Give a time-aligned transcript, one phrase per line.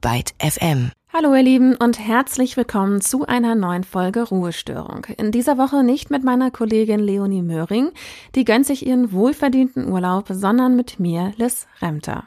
[0.00, 0.90] Byte FM.
[1.12, 5.06] Hallo ihr Lieben und herzlich willkommen zu einer neuen Folge Ruhestörung.
[5.16, 7.90] In dieser Woche nicht mit meiner Kollegin Leonie Möhring,
[8.34, 12.24] die gönnt sich ihren wohlverdienten Urlaub, sondern mit mir, Liz Remter.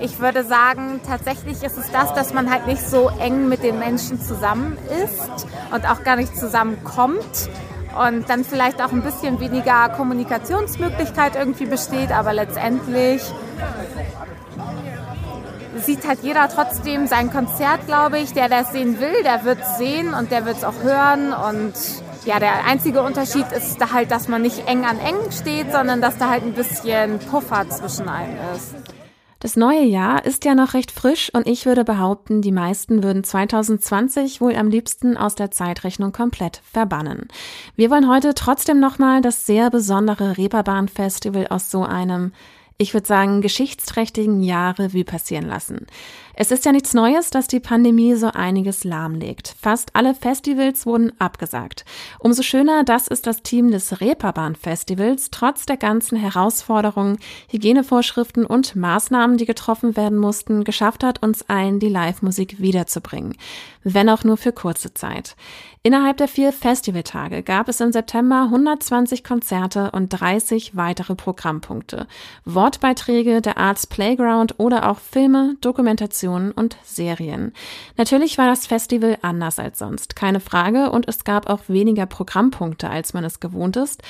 [0.00, 3.78] Ich würde sagen, tatsächlich ist es das, dass man halt nicht so eng mit den
[3.78, 7.48] Menschen zusammen ist und auch gar nicht zusammenkommt
[7.96, 13.22] und dann vielleicht auch ein bisschen weniger Kommunikationsmöglichkeit irgendwie besteht, aber letztendlich
[15.86, 18.32] sieht halt jeder trotzdem sein Konzert, glaube ich.
[18.32, 21.32] Der, der es sehen will, der wird es sehen und der wird es auch hören.
[21.32, 21.74] Und
[22.24, 26.00] ja, der einzige Unterschied ist da halt, dass man nicht eng an eng steht, sondern
[26.00, 28.74] dass da halt ein bisschen Puffer zwischen einem ist.
[29.44, 33.24] Das neue Jahr ist ja noch recht frisch und ich würde behaupten, die meisten würden
[33.24, 37.28] 2020 wohl am liebsten aus der Zeitrechnung komplett verbannen.
[37.76, 42.32] Wir wollen heute trotzdem nochmal das sehr besondere Reeperbahn Festival aus so einem
[42.78, 45.86] ich würde sagen, geschichtsträchtigen Jahr Revue passieren lassen.
[46.36, 49.54] Es ist ja nichts Neues, dass die Pandemie so einiges lahmlegt.
[49.60, 51.84] Fast alle Festivals wurden abgesagt.
[52.18, 57.18] Umso schöner, dass es das Team des Reeperbahn Festivals trotz der ganzen Herausforderungen,
[57.50, 63.36] Hygienevorschriften und Maßnahmen, die getroffen werden mussten, geschafft hat, uns allen die Live-Musik wiederzubringen.
[63.84, 65.36] Wenn auch nur für kurze Zeit.
[65.86, 72.06] Innerhalb der vier Festivaltage gab es im September 120 Konzerte und 30 weitere Programmpunkte.
[72.46, 77.52] Wortbeiträge der Arts Playground oder auch Filme, Dokumentationen und Serien.
[77.96, 82.88] Natürlich war das Festival anders als sonst, keine Frage, und es gab auch weniger Programmpunkte,
[82.88, 84.02] als man es gewohnt ist.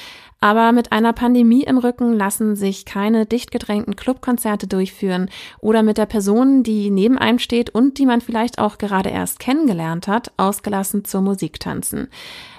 [0.45, 5.97] Aber mit einer Pandemie im Rücken lassen sich keine dicht gedrängten Clubkonzerte durchführen oder mit
[5.97, 10.33] der Person, die neben einem steht und die man vielleicht auch gerade erst kennengelernt hat,
[10.37, 12.09] ausgelassen zur Musik tanzen.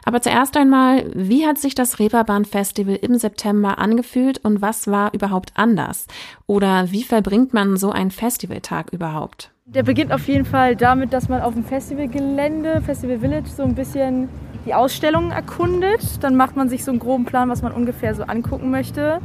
[0.04, 5.14] Aber zuerst einmal, wie hat sich das Reeperbahn Festival im September angefühlt und was war
[5.14, 6.08] überhaupt anders?
[6.48, 9.45] Oder wie verbringt man so einen Festivaltag überhaupt?
[9.68, 13.74] Der beginnt auf jeden Fall damit, dass man auf dem Festivalgelände, Festival Village, so ein
[13.74, 14.30] bisschen
[14.64, 16.24] die Ausstellungen erkundet.
[16.24, 19.22] Dann macht man sich so einen groben Plan, was man ungefähr so angucken möchte.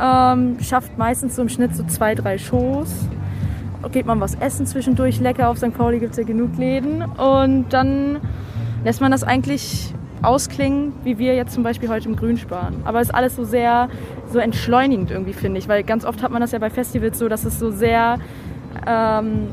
[0.00, 2.94] Ähm, schafft meistens so im Schnitt so zwei, drei Shows.
[3.90, 5.48] Geht man was essen zwischendurch, lecker.
[5.48, 5.74] Auf St.
[5.76, 7.02] Pauli gibt es ja genug Läden.
[7.02, 8.20] Und dann
[8.84, 9.92] lässt man das eigentlich
[10.22, 12.82] ausklingen, wie wir jetzt zum Beispiel heute im Grünsparen.
[12.84, 13.88] Aber es ist alles so sehr
[14.32, 15.66] so entschleunigend irgendwie, finde ich.
[15.66, 18.20] Weil ganz oft hat man das ja bei Festivals so, dass es so sehr
[18.86, 19.48] ähm,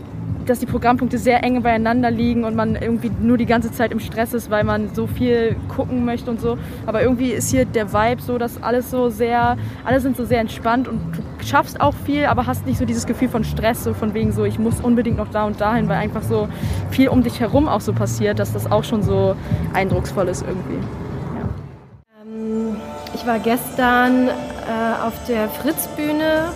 [0.50, 4.00] dass die Programmpunkte sehr eng beieinander liegen und man irgendwie nur die ganze Zeit im
[4.00, 6.58] Stress ist, weil man so viel gucken möchte und so.
[6.86, 10.40] Aber irgendwie ist hier der Vibe so, dass alles so sehr, alle sind so sehr
[10.40, 13.94] entspannt und du schaffst auch viel, aber hast nicht so dieses Gefühl von Stress, so
[13.94, 16.48] von wegen so, ich muss unbedingt noch da und dahin, weil einfach so
[16.90, 19.36] viel um dich herum auch so passiert, dass das auch schon so
[19.74, 20.80] eindrucksvoll ist irgendwie.
[21.36, 22.24] Ja.
[22.26, 22.76] Ähm,
[23.14, 26.50] ich war gestern äh, auf der Fritzbühne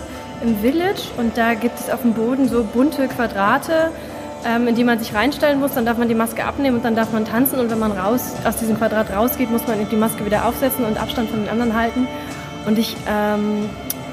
[0.44, 3.90] im Village und da gibt es auf dem Boden so bunte Quadrate,
[4.46, 5.72] ähm, in die man sich reinstellen muss.
[5.72, 8.34] Dann darf man die Maske abnehmen und dann darf man tanzen und wenn man raus,
[8.44, 11.74] aus diesem Quadrat rausgeht, muss man die Maske wieder aufsetzen und Abstand von den anderen
[11.74, 12.06] halten.
[12.66, 13.68] Und ich ähm,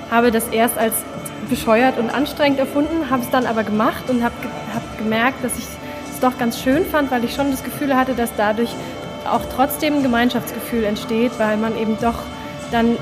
[0.10, 0.94] habe das erst als
[1.50, 4.36] bescheuert und anstrengend erfunden, habe es dann aber gemacht und habe
[4.74, 8.14] hab gemerkt, dass ich es doch ganz schön fand, weil ich schon das Gefühl hatte,
[8.14, 8.70] dass dadurch
[9.30, 12.20] auch trotzdem ein Gemeinschaftsgefühl entsteht, weil man eben doch
[12.72, 12.98] dann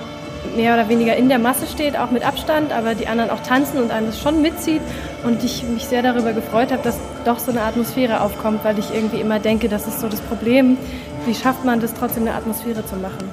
[0.55, 3.81] mehr oder weniger in der Masse steht, auch mit Abstand, aber die anderen auch tanzen
[3.81, 4.81] und das schon mitzieht.
[5.23, 8.93] Und ich mich sehr darüber gefreut habe, dass doch so eine Atmosphäre aufkommt, weil ich
[8.93, 10.77] irgendwie immer denke, das ist so das Problem.
[11.25, 13.29] Wie schafft man das trotzdem eine Atmosphäre zu machen?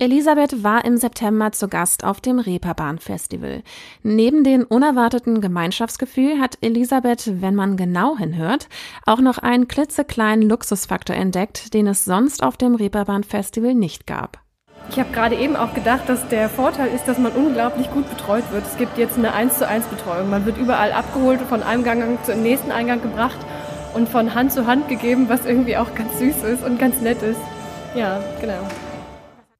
[0.00, 3.62] Elisabeth war im September zu Gast auf dem Reeperbahn Festival.
[4.02, 8.70] Neben dem unerwarteten Gemeinschaftsgefühl hat Elisabeth, wenn man genau hinhört,
[9.04, 14.39] auch noch einen klitzekleinen Luxusfaktor entdeckt, den es sonst auf dem Reeperbahn Festival nicht gab.
[14.88, 18.44] Ich habe gerade eben auch gedacht, dass der Vorteil ist, dass man unglaublich gut betreut
[18.50, 18.64] wird.
[18.66, 20.30] Es gibt jetzt eine 1 zu 1 Betreuung.
[20.30, 23.38] Man wird überall abgeholt, von einem Gang zum nächsten Eingang gebracht
[23.94, 27.22] und von Hand zu Hand gegeben, was irgendwie auch ganz süß ist und ganz nett
[27.22, 27.40] ist.
[27.94, 28.66] Ja, genau.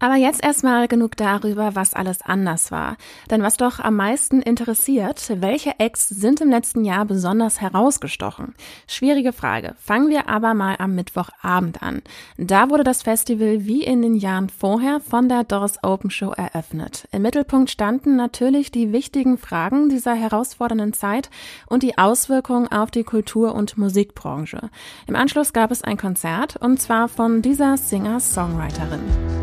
[0.00, 2.96] Aber jetzt erstmal genug darüber, was alles anders war.
[3.30, 8.54] Denn was doch am meisten interessiert, welche Acts sind im letzten Jahr besonders herausgestochen?
[8.88, 9.74] Schwierige Frage.
[9.78, 12.00] Fangen wir aber mal am Mittwochabend an.
[12.38, 17.06] Da wurde das Festival wie in den Jahren vorher von der Doors Open Show eröffnet.
[17.12, 21.28] Im Mittelpunkt standen natürlich die wichtigen Fragen dieser herausfordernden Zeit
[21.66, 24.70] und die Auswirkungen auf die Kultur- und Musikbranche.
[25.06, 29.39] Im Anschluss gab es ein Konzert und zwar von dieser Singer-Songwriterin.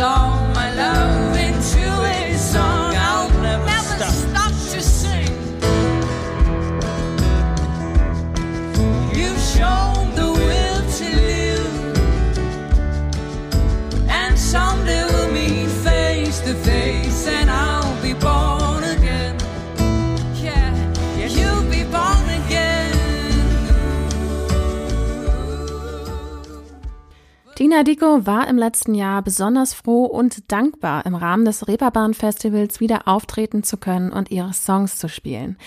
[0.00, 1.29] Is all my love
[27.60, 32.80] Nina Dico war im letzten Jahr besonders froh und dankbar, im Rahmen des Reeperbahn Festivals
[32.80, 35.58] wieder auftreten zu können und ihre Songs zu spielen.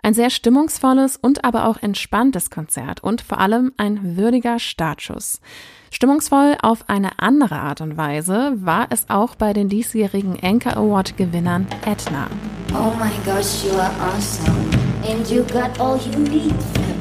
[0.00, 5.40] Ein sehr stimmungsvolles und aber auch entspanntes Konzert und vor allem ein würdiger Startschuss.
[5.90, 11.16] Stimmungsvoll auf eine andere Art und Weise war es auch bei den diesjährigen Anchor Award
[11.16, 12.28] Gewinnern Edna.
[12.72, 14.54] Oh my gosh, you are awesome.
[15.04, 16.54] And you got all you need.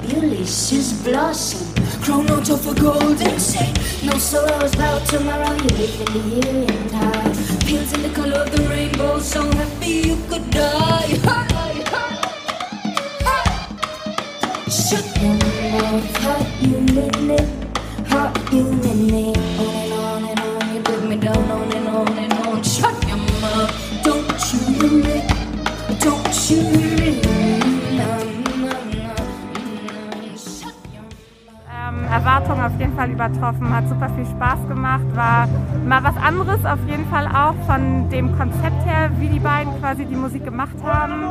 [0.10, 1.79] Fabulous blossom.
[2.04, 5.54] Crown on top of golden say No sorrows about tomorrow.
[5.54, 7.22] You live in the here and now.
[7.66, 9.20] Pills in the color of the rainbow.
[9.20, 11.60] So happy you could die.
[14.70, 17.50] Shut your mouth, hot you minute,
[18.08, 19.49] hot you minute.
[33.40, 35.48] Übertroffen, hat super viel Spaß gemacht, war
[35.86, 40.06] mal was anderes auf jeden Fall auch von dem Konzept her, wie die beiden quasi
[40.06, 41.24] die Musik gemacht haben.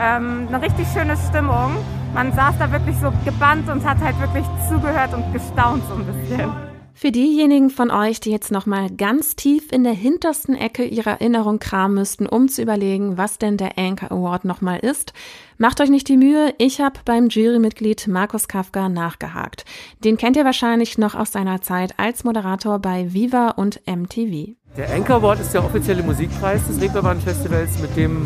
[0.00, 1.76] Ähm, eine richtig schöne Stimmung.
[2.12, 6.04] Man saß da wirklich so gebannt und hat halt wirklich zugehört und gestaunt so ein
[6.06, 6.63] bisschen.
[6.96, 11.10] Für diejenigen von euch, die jetzt noch mal ganz tief in der hintersten Ecke ihrer
[11.10, 15.12] Erinnerung kramen müssten, um zu überlegen, was denn der Anchor Award noch mal ist,
[15.58, 16.54] macht euch nicht die Mühe.
[16.58, 19.64] Ich habe beim Jurymitglied Markus Kafka nachgehakt.
[20.04, 24.54] Den kennt ihr wahrscheinlich noch aus seiner Zeit als Moderator bei Viva und MTV.
[24.76, 28.24] Der Anchor Award ist der offizielle Musikpreis des Reeperbahn Festivals, mit dem,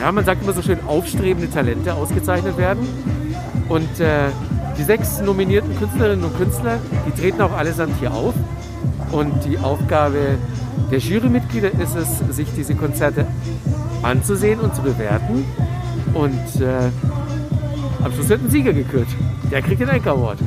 [0.00, 2.88] ja, man sagt immer so schön, aufstrebende Talente ausgezeichnet werden.
[3.68, 4.30] Und äh,
[4.78, 8.34] die sechs nominierten Künstlerinnen und Künstler, die treten auch allesamt hier auf.
[9.10, 10.38] Und die Aufgabe
[10.90, 13.26] der Jurymitglieder ist es, sich diese Konzerte
[14.02, 15.44] anzusehen und zu bewerten.
[16.14, 16.90] Und äh,
[18.02, 19.08] am Schluss wird ein Sieger gekürt.
[19.50, 20.38] Der kriegt den Anchor Award.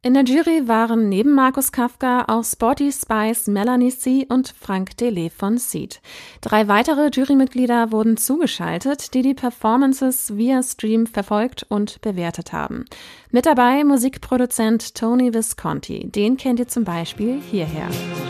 [0.00, 4.26] In der Jury waren neben Markus Kafka auch Sporty Spice, Melanie C.
[4.28, 6.00] und Frank Dele von Seed.
[6.40, 12.84] Drei weitere Jurymitglieder wurden zugeschaltet, die die Performances via Stream verfolgt und bewertet haben.
[13.32, 16.08] Mit dabei Musikproduzent Tony Visconti.
[16.08, 17.88] Den kennt ihr zum Beispiel hierher.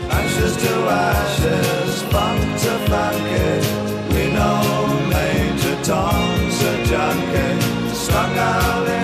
[0.09, 3.61] Ashes to ashes, funk to funky,
[4.09, 8.98] we know Major Tom's a junkie, strung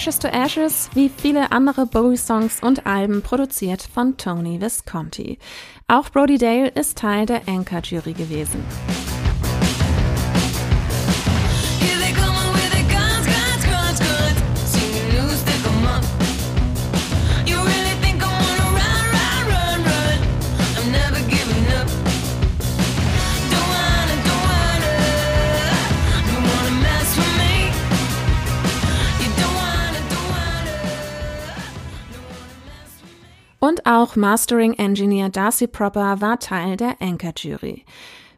[0.00, 5.38] Ashes to Ashes, wie viele andere Bowie-Songs und Alben, produziert von Tony Visconti.
[5.88, 8.64] Auch Brody Dale ist Teil der Anchor-Jury gewesen.
[33.60, 37.84] Und auch Mastering Engineer Darcy Proper war Teil der Anchor-Jury.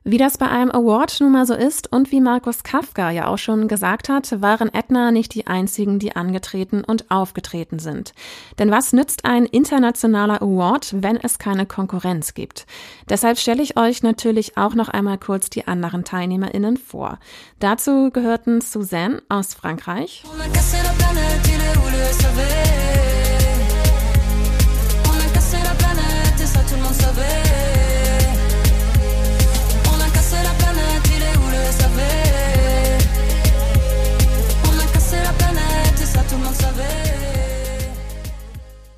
[0.05, 3.39] Wie das bei einem Award nun mal so ist und wie Markus Kafka ja auch
[3.39, 8.13] schon gesagt hat, waren Edna nicht die einzigen, die angetreten und aufgetreten sind.
[8.59, 12.67] Denn was nützt ein internationaler Award, wenn es keine Konkurrenz gibt?
[13.09, 17.21] Deshalb stelle ich euch natürlich auch noch einmal kurz die anderen TeilnehmerInnen vor.
[17.61, 20.25] Dazu gehörten Suzanne aus Frankreich.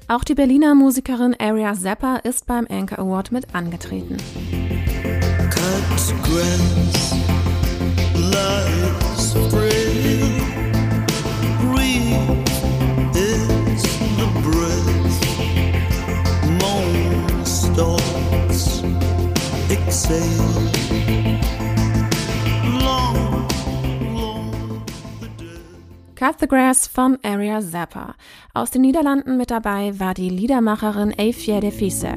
[0.07, 4.19] Auch die Berliner Musikerin Aria Zappa ist beim Anchor Award mit angetreten.
[26.35, 28.17] Cut the Grass von Area Zappa.
[28.55, 32.17] Aus den Niederlanden mit dabei war die Liedermacherin Eifje de Visser.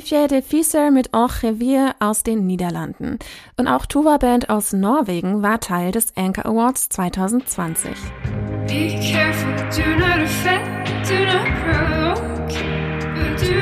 [0.00, 3.18] Eifje de Fieser mit Orchevier aus den Niederlanden.
[3.58, 7.90] Und auch Tuva Band aus Norwegen war Teil des Anchor Awards 2020.
[8.66, 10.62] Be careful, do not offend,
[11.06, 12.54] do not provoke,
[13.14, 13.60] but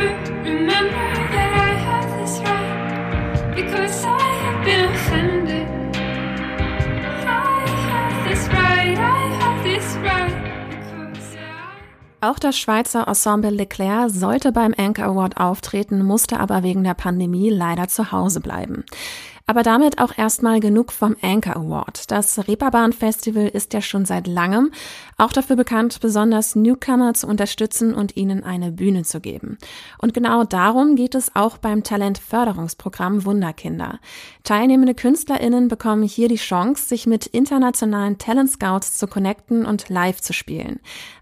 [12.20, 17.48] Auch das Schweizer Ensemble Leclerc sollte beim Anchor Award auftreten, musste aber wegen der Pandemie
[17.48, 18.84] leider zu Hause bleiben.
[19.46, 22.10] Aber damit auch erstmal genug vom Anchor Award.
[22.10, 24.72] Das Reeperbahn Festival ist ja schon seit langem
[25.16, 29.56] auch dafür bekannt, besonders Newcomer zu unterstützen und ihnen eine Bühne zu geben.
[29.96, 34.00] Und genau darum geht es auch beim Talentförderungsprogramm Wunderkinder.
[34.44, 40.20] Teilnehmende KünstlerInnen bekommen hier die Chance, sich mit internationalen Talent Scouts zu connecten und live
[40.20, 40.80] zu spielen.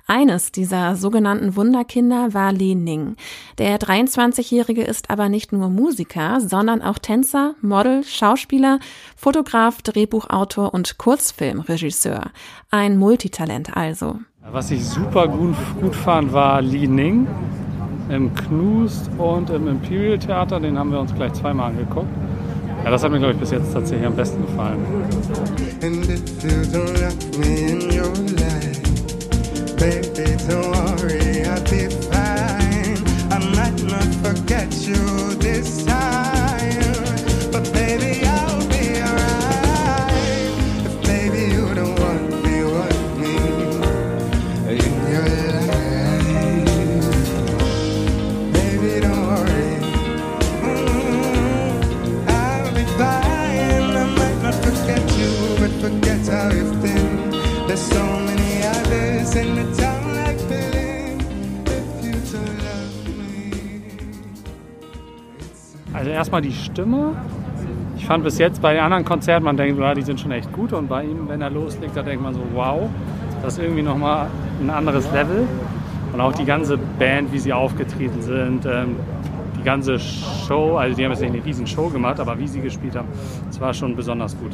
[0.08, 3.16] Eines dieser sogenannten Wunderkinder war Li Ning.
[3.58, 8.78] Der 23-Jährige ist aber nicht nur Musiker, sondern auch Tänzer, Model, Schauspieler,
[9.16, 12.30] Fotograf, Drehbuchautor und Kurzfilmregisseur.
[12.70, 14.20] Ein Multitalent also.
[14.48, 17.26] Was ich super gut, gut fand, war Li Ning
[18.08, 20.60] im Knust und im Imperial Theater.
[20.60, 22.06] Den haben wir uns gleich zweimal angeguckt.
[22.84, 24.78] Ja, das hat mir, glaube ich, bis jetzt tatsächlich am besten gefallen.
[29.78, 32.96] Baby, don't worry, I'll be fine.
[33.30, 35.95] I might not forget you this time,
[65.96, 67.16] Also erstmal die Stimme.
[67.96, 70.52] Ich fand bis jetzt bei den anderen Konzerten, man denkt, ja, die sind schon echt
[70.52, 70.74] gut.
[70.74, 72.90] Und bei ihm, wenn er loslegt, da denkt man so, wow,
[73.42, 74.26] das ist irgendwie nochmal
[74.60, 75.48] ein anderes Level.
[76.12, 78.96] Und auch die ganze Band, wie sie aufgetreten sind, ähm,
[79.58, 82.60] die ganze Show, also die haben jetzt nicht eine riesen Show gemacht, aber wie sie
[82.60, 83.08] gespielt haben,
[83.46, 84.52] das war schon besonders gut.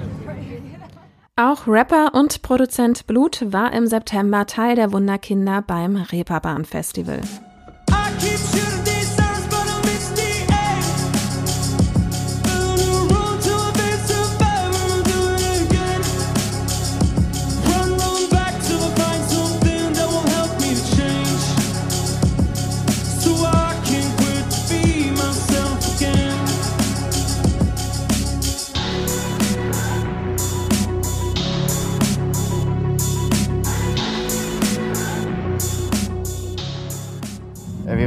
[1.35, 7.21] Auch Rapper und Produzent Blut war im September Teil der Wunderkinder beim Reeperbahn Festival.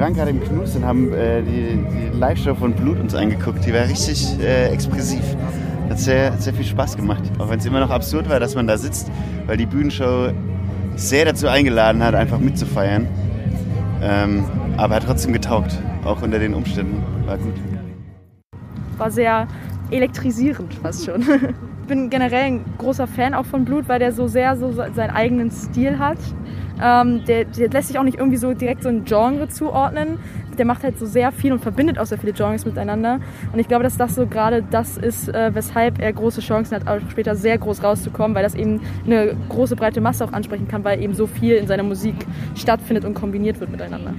[0.05, 3.65] Waren gerade im Knus und haben äh, die, die Live-Show von Blut uns angeguckt.
[3.65, 5.23] Die war richtig äh, expressiv.
[5.89, 7.23] Hat sehr, sehr viel Spaß gemacht.
[7.39, 9.09] Auch wenn es immer noch absurd war, dass man da sitzt,
[9.47, 10.29] weil die Bühnenshow
[10.95, 13.07] sehr dazu eingeladen hat, einfach mitzufeiern.
[14.03, 14.45] Ähm,
[14.77, 17.01] aber hat trotzdem getaugt, auch unter den Umständen.
[17.25, 17.55] War gut.
[18.99, 19.47] war sehr
[19.89, 21.21] elektrisierend fast schon.
[21.21, 25.09] Ich bin generell ein großer Fan auch von Blut, weil der so sehr so seinen
[25.09, 26.19] eigenen Stil hat.
[26.81, 30.19] Ähm, der, der lässt sich auch nicht irgendwie so direkt so ein Genre zuordnen.
[30.57, 33.19] Der macht halt so sehr viel und verbindet auch sehr viele Genres miteinander.
[33.51, 36.87] Und ich glaube, dass das so gerade das ist, äh, weshalb er große Chancen hat,
[36.87, 40.83] auch später sehr groß rauszukommen, weil das eben eine große breite Masse auch ansprechen kann,
[40.83, 42.15] weil eben so viel in seiner Musik
[42.55, 44.13] stattfindet und kombiniert wird miteinander.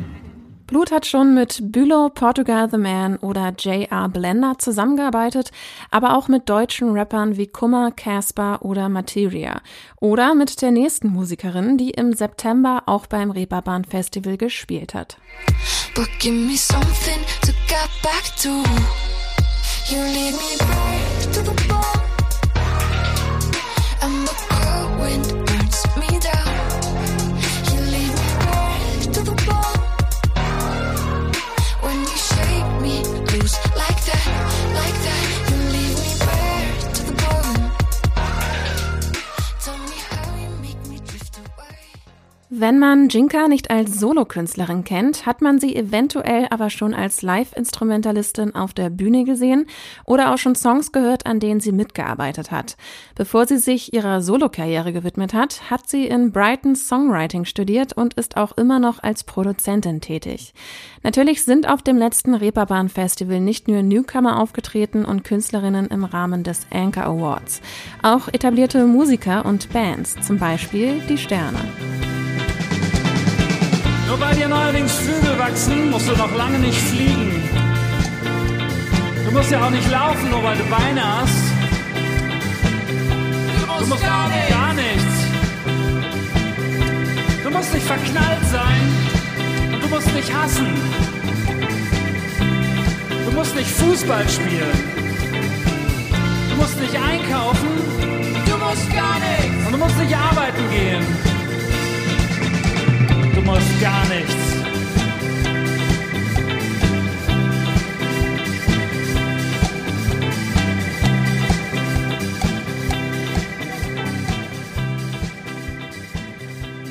[0.67, 4.09] Blut hat schon mit Bülow, Portugal the Man oder J.R.
[4.09, 5.53] Blender zusammengearbeitet,
[5.91, 9.61] aber auch mit deutschen Rappern wie Kummer, Casper oder Materia.
[10.01, 15.19] Oder mit der nächsten Musikerin, die im September auch beim Reeperbahn Festival gespielt hat.
[19.89, 21.66] You lead me back to the
[42.59, 48.55] Wenn man Jinka nicht als Solokünstlerin kennt, hat man sie eventuell aber schon als Live-Instrumentalistin
[48.55, 49.67] auf der Bühne gesehen
[50.07, 52.79] oder auch schon Songs gehört, an denen sie mitgearbeitet hat.
[53.15, 58.39] Bevor sie sich ihrer Solokarriere gewidmet hat, hat sie in Brighton Songwriting studiert und ist
[58.39, 60.55] auch immer noch als Produzentin tätig.
[61.03, 66.43] Natürlich sind auf dem letzten Reeperbahn Festival nicht nur Newcomer aufgetreten und Künstlerinnen im Rahmen
[66.43, 67.61] des Anchor Awards.
[68.03, 71.61] Auch etablierte Musiker und Bands, zum Beispiel die Sterne.
[74.07, 77.43] Nur weil dir neuerdings Flügel wachsen, musst du noch lange nicht fliegen.
[79.25, 81.45] Du musst ja auch nicht laufen, nur weil du Beine hast.
[83.81, 85.15] Du musst gar, gar nichts.
[87.45, 89.75] Du musst nicht verknallt sein.
[89.75, 90.67] Und du musst nicht hassen.
[93.37, 94.79] musst nicht Fußball spielen.
[96.51, 97.69] Du musst nicht einkaufen.
[98.47, 99.67] Du musst gar nichts.
[99.67, 101.36] Und du musst nicht arbeiten gehen.
[103.47, 104.86] Musst gar nichts.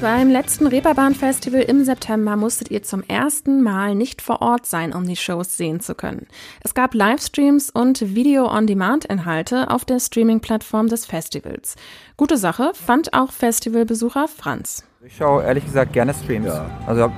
[0.06, 5.08] Beim letzten Reeperbahn-Festival im September musstet ihr zum ersten Mal nicht vor Ort sein, um
[5.08, 6.28] die Shows sehen zu können.
[6.64, 11.76] Es gab Livestreams und Video-on-Demand-Inhalte auf der Streaming-Plattform des Festivals.
[12.18, 14.84] Gute Sache fand auch Festivalbesucher Franz.
[15.04, 16.52] Ich schaue ehrlich gesagt gerne Streams.
[16.86, 17.12] Also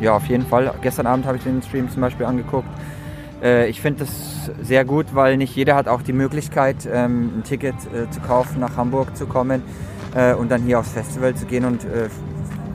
[0.00, 0.72] ja, auf jeden Fall.
[0.80, 2.70] Gestern Abend habe ich den Stream zum Beispiel angeguckt.
[3.42, 7.44] Äh, ich finde das sehr gut, weil nicht jeder hat auch die Möglichkeit, ähm, ein
[7.44, 9.62] Ticket äh, zu kaufen, nach Hamburg zu kommen
[10.14, 11.64] äh, und dann hier aufs Festival zu gehen.
[11.64, 12.08] Und äh,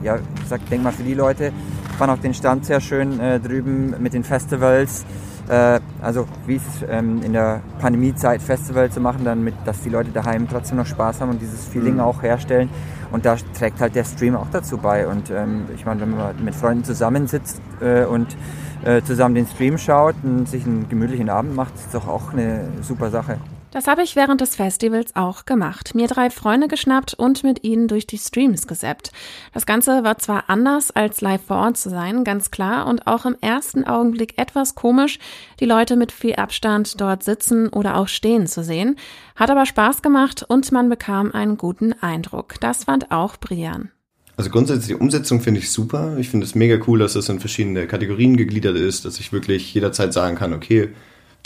[0.02, 1.52] ja, ich sag, denk mal für die Leute,
[1.90, 5.04] ich fand auch den Stand sehr schön äh, drüben mit den Festivals.
[5.48, 9.88] Äh, also wie es ähm, in der Pandemiezeit Festival zu machen, dann mit, dass die
[9.88, 12.00] Leute daheim trotzdem noch Spaß haben und dieses Feeling Mhm.
[12.00, 12.68] auch herstellen.
[13.12, 15.06] Und da trägt halt der Stream auch dazu bei.
[15.06, 18.36] Und ähm, ich meine, wenn man mit Freunden zusammensitzt äh, und
[18.84, 22.68] äh, zusammen den Stream schaut und sich einen gemütlichen Abend macht, ist doch auch eine
[22.82, 23.38] super Sache.
[23.76, 25.94] Das habe ich während des Festivals auch gemacht.
[25.94, 29.12] Mir drei Freunde geschnappt und mit ihnen durch die Streams gesappt.
[29.52, 33.26] Das Ganze war zwar anders als live vor Ort zu sein, ganz klar, und auch
[33.26, 35.18] im ersten Augenblick etwas komisch,
[35.60, 38.96] die Leute mit viel Abstand dort sitzen oder auch stehen zu sehen,
[39.34, 42.54] hat aber Spaß gemacht und man bekam einen guten Eindruck.
[42.60, 43.90] Das fand auch Brian.
[44.38, 46.16] Also grundsätzlich die Umsetzung finde ich super.
[46.16, 49.74] Ich finde es mega cool, dass das in verschiedene Kategorien gegliedert ist, dass ich wirklich
[49.74, 50.94] jederzeit sagen kann, okay,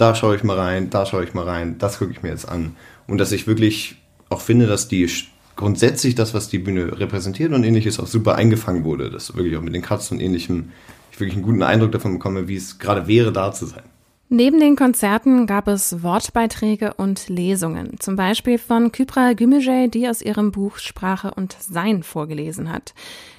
[0.01, 2.49] da schaue ich mal rein, da schaue ich mal rein, das gucke ich mir jetzt
[2.49, 2.77] an.
[3.07, 3.97] Und dass ich wirklich
[4.29, 5.09] auch finde, dass die
[5.57, 9.11] grundsätzlich das, was die Bühne repräsentiert und ähnliches auch super eingefangen wurde.
[9.11, 10.73] Dass wirklich auch mit den Cuts und ähnlichem
[11.13, 13.83] ich wirklich einen guten Eindruck davon bekomme, wie es gerade wäre, da zu sein.
[14.33, 20.23] Neben den Konzerten gab es Wortbeiträge und Lesungen, zum Beispiel von Kypra Gümüjay, die aus
[20.23, 22.95] ihrem Buch Sprache und Sein vorgelesen hat.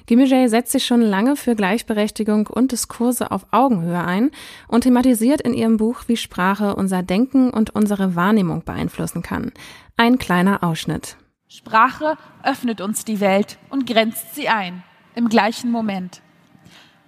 [0.06, 4.32] Gümüjay setzt sich schon lange für Gleichberechtigung und Diskurse auf Augenhöhe ein
[4.68, 9.52] und thematisiert in ihrem Buch, wie Sprache unser Denken und unsere Wahrnehmung beeinflussen kann.
[9.96, 11.16] Ein kleiner Ausschnitt.
[11.48, 14.82] Sprache öffnet uns die Welt und grenzt sie ein,
[15.14, 16.20] im gleichen Moment.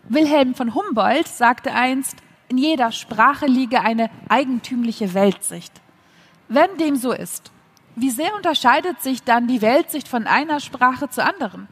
[0.08, 5.72] Wilhelm von Humboldt sagte einst, in jeder Sprache liege eine eigentümliche Weltsicht.
[6.48, 7.50] Wenn dem so ist,
[7.96, 11.68] wie sehr unterscheidet sich dann die Weltsicht von einer Sprache zur anderen?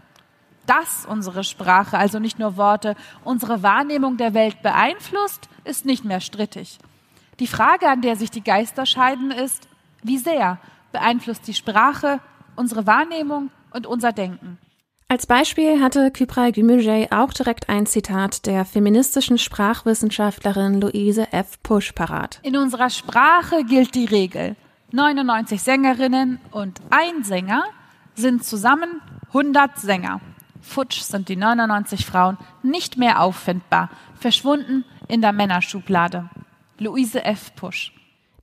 [0.66, 6.20] Dass unsere Sprache, also nicht nur Worte, unsere Wahrnehmung der Welt beeinflusst, ist nicht mehr
[6.20, 6.78] strittig.
[7.40, 9.68] Die Frage, an der sich die Geister scheiden, ist,
[10.02, 10.58] wie sehr
[10.92, 12.20] beeinflusst die Sprache
[12.54, 14.58] unsere Wahrnehmung und unser Denken?
[15.12, 21.62] Als Beispiel hatte Kypra Gümüjay auch direkt ein Zitat der feministischen Sprachwissenschaftlerin Luise F.
[21.62, 22.40] Pusch parat.
[22.42, 24.56] In unserer Sprache gilt die Regel.
[24.92, 27.64] 99 Sängerinnen und ein Sänger
[28.14, 30.22] sind zusammen 100 Sänger.
[30.62, 36.30] Futsch sind die 99 Frauen nicht mehr auffindbar, verschwunden in der Männerschublade.
[36.78, 37.54] Luise F.
[37.54, 37.92] Pusch.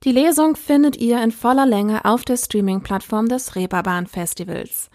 [0.04, 4.88] Die Lesung findet ihr in voller Länge auf der Streaming-Plattform des Reeperbahn Festivals.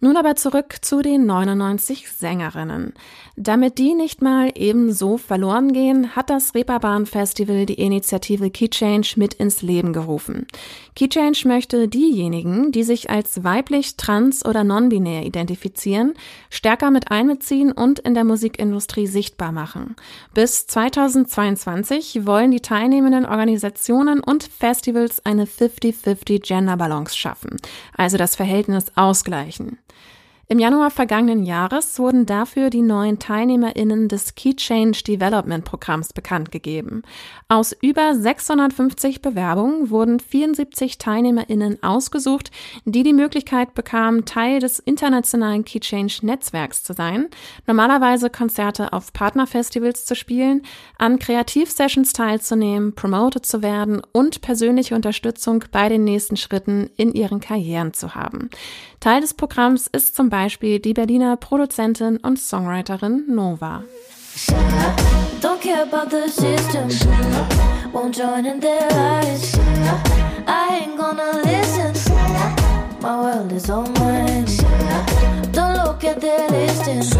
[0.00, 2.94] Nun aber zurück zu den 99 Sängerinnen.
[3.40, 9.12] Damit die nicht mal ebenso verloren gehen, hat das Reeperbahn Festival die Initiative Key Change
[9.14, 10.48] mit ins Leben gerufen.
[10.96, 16.14] Key Change möchte diejenigen, die sich als weiblich, trans oder non-binär identifizieren,
[16.50, 19.94] stärker mit einbeziehen und in der Musikindustrie sichtbar machen.
[20.34, 27.58] Bis 2022 wollen die teilnehmenden Organisationen und Festivals eine 50-50 Gender Balance schaffen,
[27.96, 29.78] also das Verhältnis ausgleichen.
[30.50, 36.50] Im Januar vergangenen Jahres wurden dafür die neuen TeilnehmerInnen des Key Change Development Programms bekannt
[36.50, 37.02] gegeben.
[37.48, 42.50] Aus über 650 Bewerbungen wurden 74 TeilnehmerInnen ausgesucht,
[42.86, 47.28] die die Möglichkeit bekamen, Teil des internationalen Key Change Netzwerks zu sein,
[47.66, 50.62] normalerweise Konzerte auf Partnerfestivals zu spielen,
[50.96, 57.40] an Kreativsessions teilzunehmen, promoted zu werden und persönliche Unterstützung bei den nächsten Schritten in ihren
[57.40, 58.48] Karrieren zu haben.
[59.00, 63.82] Teil des Programms ist zum Beispiel die Berliner Produzentin und Songwriterin Nova.
[65.40, 66.88] Don't care about the system.
[67.92, 69.54] Won't join in their lies.
[70.46, 71.94] I ain't gonna listen.
[73.00, 74.46] My world is all mine.
[75.52, 77.14] Don't look at their listings.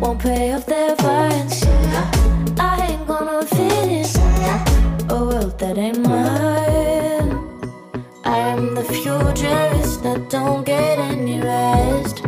[0.00, 1.62] Won't pay off their fines.
[2.58, 4.06] I ain't gonna fit in
[5.58, 7.38] that ain't mine.
[8.24, 9.75] I the futurist
[10.06, 12.22] that don't get any rest.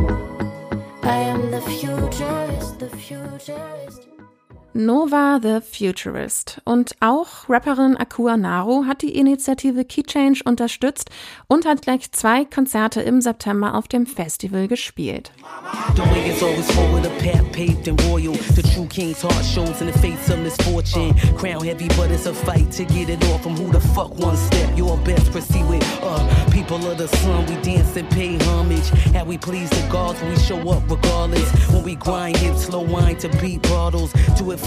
[1.03, 4.08] I am the futurist, the futurist.
[4.79, 6.61] Nova the Futurist.
[6.65, 11.11] Und auch Rapperin Akua Naru hat die Initiative Key Change unterstützt
[11.49, 15.33] und hat gleich zwei Konzerte im September auf dem Festival gespielt.
[15.97, 16.03] The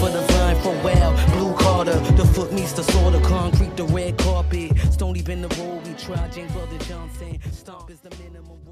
[0.02, 1.12] The the the the the for the vine, for well.
[1.32, 4.76] Blue Carter, the foot meets the sword of concrete, the red carpet.
[4.90, 6.28] Stony been the road we try.
[6.28, 7.38] James Brother Johnson.
[7.52, 8.62] Stomp is the minimum.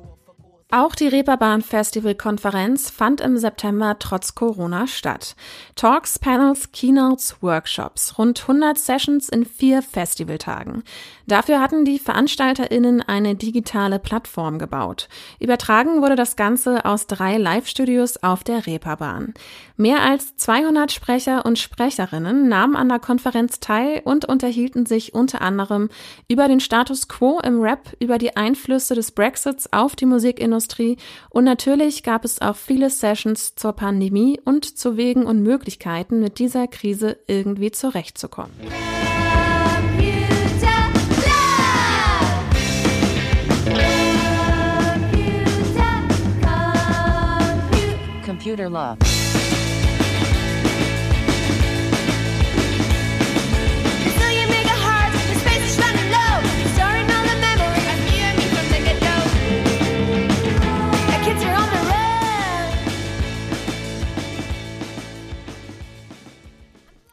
[0.73, 5.35] Auch die Reeperbahn Festival Konferenz fand im September trotz Corona statt.
[5.75, 10.85] Talks, Panels, Keynotes, Workshops, rund 100 Sessions in vier Festivaltagen.
[11.31, 15.09] Dafür hatten die VeranstalterInnen eine digitale Plattform gebaut.
[15.39, 19.35] Übertragen wurde das Ganze aus drei Live-Studios auf der Reeperbahn.
[19.77, 25.41] Mehr als 200 Sprecher und Sprecherinnen nahmen an der Konferenz teil und unterhielten sich unter
[25.41, 25.89] anderem
[26.27, 30.97] über den Status quo im Rap, über die Einflüsse des Brexits auf die Musikindustrie
[31.29, 36.41] und natürlich gab es auch viele Sessions zur Pandemie und zu Wegen und Möglichkeiten, mit
[36.41, 38.51] dieser Krise irgendwie zurechtzukommen.
[48.41, 48.97] Computer Love.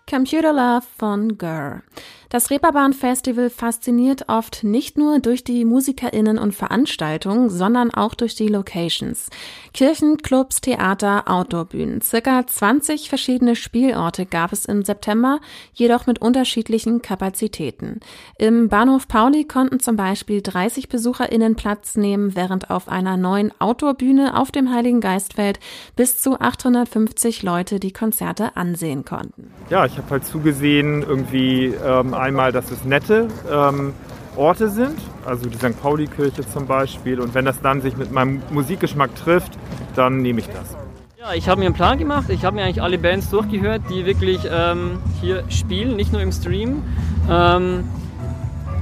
[0.08, 1.84] Computer Love von Gurr.
[2.30, 8.36] Das Reeperbahn Festival fasziniert oft nicht nur durch die MusikerInnen und Veranstaltungen, sondern auch durch
[8.36, 9.30] die Locations.
[9.74, 12.02] Kirchen, Clubs, Theater, Outdoorbühnen.
[12.02, 15.40] Circa 20 verschiedene Spielorte gab es im September,
[15.72, 18.02] jedoch mit unterschiedlichen Kapazitäten.
[18.38, 24.38] Im Bahnhof Pauli konnten zum Beispiel 30 BesucherInnen Platz nehmen, während auf einer neuen Outdoorbühne
[24.38, 25.62] auf dem Heiligen Geistfeld
[25.96, 29.50] bis zu 850 Leute die Konzerte ansehen konnten.
[29.70, 33.93] Ja, ich habe halt zugesehen, irgendwie ähm, einmal, dass es nette ähm,
[34.36, 35.82] Orte sind, also die St.
[35.82, 37.19] Pauli-Kirche zum Beispiel.
[37.19, 39.58] Und wenn das dann sich mit meinem Musikgeschmack trifft,
[39.95, 40.75] dann nehme ich das.
[41.19, 42.30] Ja, ich habe mir einen Plan gemacht.
[42.30, 46.32] Ich habe mir eigentlich alle Bands durchgehört, die wirklich ähm, hier spielen, nicht nur im
[46.32, 46.84] Stream.
[47.30, 47.84] Ähm,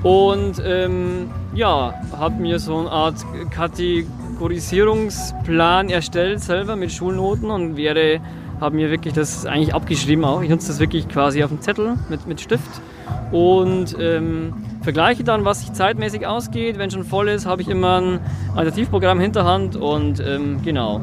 [0.03, 3.15] und ähm, ja, habe mir so eine Art
[3.49, 8.19] Kategorisierungsplan erstellt selber mit Schulnoten und wäre,
[8.59, 10.41] habe mir wirklich das eigentlich abgeschrieben auch.
[10.41, 12.81] Ich nutze das wirklich quasi auf dem Zettel mit, mit Stift
[13.31, 16.77] und ähm, vergleiche dann, was sich zeitmäßig ausgeht.
[16.77, 18.19] Wenn schon voll ist, habe ich immer ein
[18.55, 21.01] Alternativprogramm hinterhand und ähm, genau,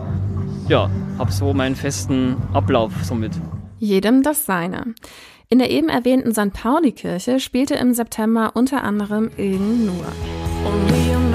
[0.68, 3.32] ja, habe so meinen festen Ablauf somit.
[3.78, 4.94] Jedem das seine.
[5.48, 6.52] In der eben erwähnten St.
[6.52, 11.31] Pauli-Kirche spielte im September unter anderem Ilgen Nur.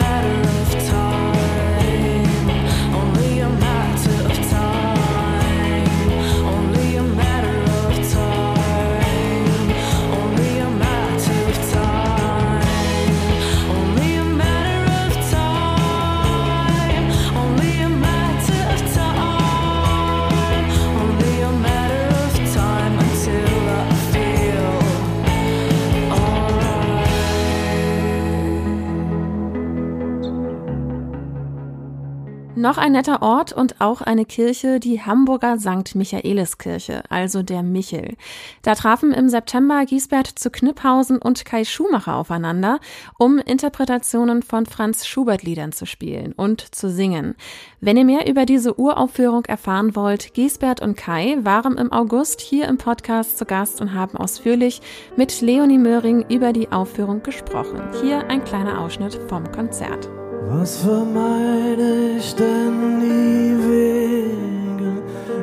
[32.58, 35.94] Noch ein netter Ort und auch eine Kirche, die Hamburger St.
[35.94, 38.16] Michaeliskirche, also der Michel.
[38.64, 42.80] Da trafen im September Giesbert zu Kniphausen und Kai Schumacher aufeinander,
[43.20, 47.36] um Interpretationen von Franz Schubert Liedern zu spielen und zu singen.
[47.80, 52.68] Wenn ihr mehr über diese Uraufführung erfahren wollt, Giesbert und Kai waren im August hier
[52.68, 54.82] im Podcast zu Gast und haben ausführlich
[55.16, 57.80] mit Leonie Möhring über die Aufführung gesprochen.
[58.02, 60.10] Hier ein kleiner Ausschnitt vom Konzert.
[60.50, 64.92] Was vermeide ich denn die Wege,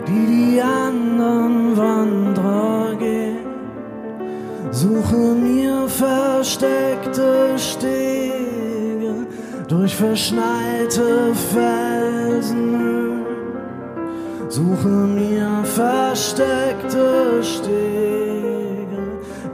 [0.08, 3.36] die die anderen Wanderer gehen?
[4.70, 9.26] Suche mir versteckte Stege
[9.68, 13.24] durch verschneite Felsen.
[14.48, 18.43] Suche mir versteckte Stege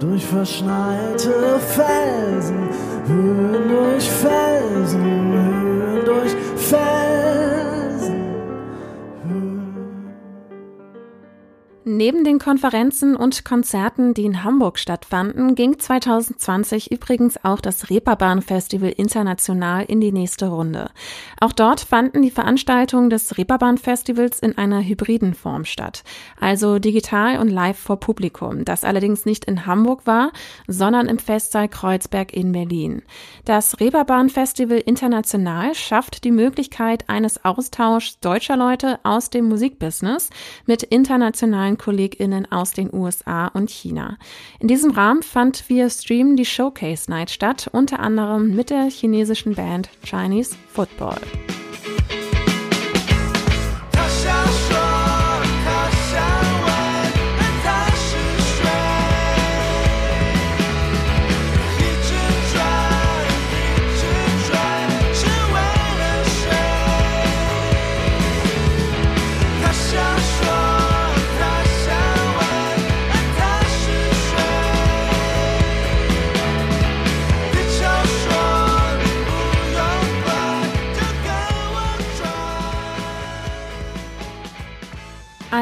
[0.00, 2.68] durch verschneite Felsen,
[3.06, 6.99] Höhen durch Felsen, Höhen durch Felsen.
[12.00, 18.40] Neben den Konferenzen und Konzerten, die in Hamburg stattfanden, ging 2020 übrigens auch das Reeperbahn
[18.40, 20.88] Festival international in die nächste Runde.
[21.42, 26.02] Auch dort fanden die Veranstaltungen des Reeperbahn Festivals in einer hybriden Form statt,
[26.40, 30.32] also digital und live vor Publikum, das allerdings nicht in Hamburg war,
[30.66, 33.02] sondern im Festsaal Kreuzberg in Berlin.
[33.44, 40.30] Das Reeperbahn Festival international schafft die Möglichkeit eines Austauschs deutscher Leute aus dem Musikbusiness
[40.64, 44.16] mit internationalen KollegInnen aus den USA und China.
[44.60, 49.56] In diesem Rahmen fand via Stream die Showcase Night statt, unter anderem mit der chinesischen
[49.56, 51.18] Band Chinese Football.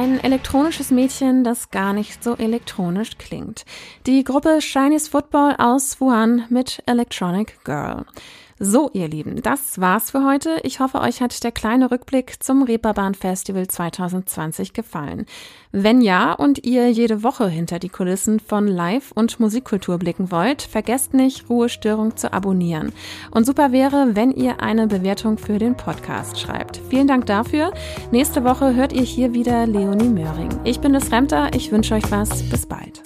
[0.00, 3.64] Ein elektronisches Mädchen, das gar nicht so elektronisch klingt.
[4.06, 8.06] Die Gruppe Chinese Football aus Wuhan mit Electronic Girl.
[8.60, 10.58] So, ihr Lieben, das war's für heute.
[10.64, 15.26] Ich hoffe, euch hat der kleine Rückblick zum Reeperbahn Festival 2020 gefallen.
[15.70, 20.62] Wenn ja und ihr jede Woche hinter die Kulissen von Live- und Musikkultur blicken wollt,
[20.62, 22.92] vergesst nicht, Ruhestörung zu abonnieren.
[23.30, 26.80] Und super wäre, wenn ihr eine Bewertung für den Podcast schreibt.
[26.90, 27.72] Vielen Dank dafür.
[28.10, 30.48] Nächste Woche hört ihr hier wieder Leonie Möhring.
[30.64, 31.54] Ich bin das Remter.
[31.54, 32.42] Ich wünsche euch was.
[32.50, 33.02] Bis bald.